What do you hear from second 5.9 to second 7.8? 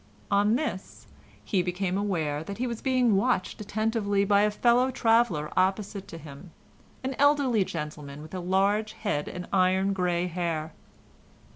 to him, an elderly